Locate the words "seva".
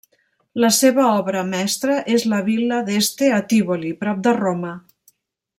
0.77-1.03